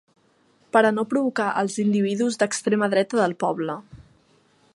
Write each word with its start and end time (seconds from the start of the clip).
Per 0.77 0.81
a 0.89 0.91
no 0.95 1.03
provocar 1.11 1.49
els 1.63 1.77
individus 1.85 2.41
d'extrema 2.41 2.91
dreta 2.95 3.21
del 3.25 3.37
poble. 3.45 3.79